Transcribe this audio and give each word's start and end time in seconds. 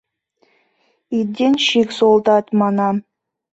И 1.17 1.19
денщик 1.35 1.89
солдат, 1.97 2.45
манам! 2.59 2.95